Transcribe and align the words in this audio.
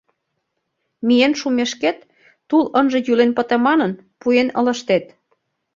Миен 1.07 1.33
шумешкет, 1.39 1.97
тул 2.49 2.65
ынже 2.79 2.99
йӱлен 3.07 3.31
пыте 3.37 3.57
манын, 3.67 3.91
пуэн 4.19 4.49
ылыжтет. 4.59 5.05